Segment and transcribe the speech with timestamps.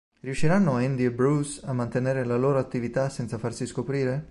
[0.21, 4.19] Riusciranno Andy e Bruce a mantenere la loro attività senza farsi scoprire?